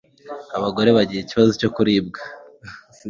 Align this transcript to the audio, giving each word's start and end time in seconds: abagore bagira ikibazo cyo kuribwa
abagore 0.57 0.89
bagira 0.97 1.23
ikibazo 1.23 1.51
cyo 1.61 1.69
kuribwa 1.75 2.21